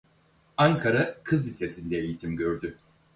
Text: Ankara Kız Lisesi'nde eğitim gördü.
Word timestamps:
Ankara 0.57 1.17
Kız 1.23 1.47
Lisesi'nde 1.49 1.97
eğitim 1.97 2.35
gördü. 2.35 2.77